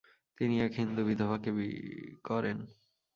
[0.37, 1.49] তিনি এক হিন্দু বিধবাকে
[2.23, 2.57] করেন।